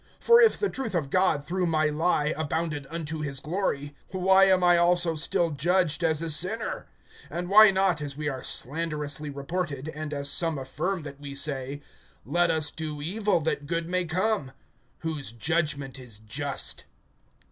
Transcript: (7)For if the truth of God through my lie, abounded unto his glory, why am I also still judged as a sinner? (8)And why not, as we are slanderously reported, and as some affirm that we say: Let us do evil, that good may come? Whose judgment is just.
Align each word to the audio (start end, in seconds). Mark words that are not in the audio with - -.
(7)For 0.19 0.43
if 0.43 0.57
the 0.57 0.67
truth 0.67 0.95
of 0.95 1.11
God 1.11 1.45
through 1.45 1.67
my 1.67 1.89
lie, 1.89 2.33
abounded 2.35 2.87
unto 2.89 3.19
his 3.21 3.39
glory, 3.39 3.93
why 4.09 4.45
am 4.45 4.63
I 4.63 4.75
also 4.75 5.13
still 5.13 5.51
judged 5.51 6.03
as 6.03 6.23
a 6.23 6.29
sinner? 6.31 6.87
(8)And 7.29 7.49
why 7.49 7.69
not, 7.69 8.01
as 8.01 8.17
we 8.17 8.27
are 8.27 8.41
slanderously 8.43 9.29
reported, 9.29 9.89
and 9.89 10.11
as 10.11 10.27
some 10.27 10.57
affirm 10.57 11.03
that 11.03 11.19
we 11.19 11.35
say: 11.35 11.83
Let 12.25 12.49
us 12.49 12.71
do 12.71 12.99
evil, 12.99 13.41
that 13.41 13.67
good 13.67 13.87
may 13.87 14.05
come? 14.05 14.53
Whose 15.01 15.31
judgment 15.31 15.99
is 15.99 16.17
just. 16.17 16.85